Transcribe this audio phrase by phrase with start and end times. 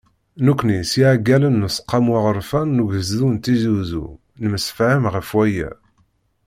[0.45, 4.07] Nekkni s yiɛeggalen n Useqqamu Aɣerfan n Ugezdu n Tizi Uzzu,
[4.41, 5.71] nemsefham ɣef waya.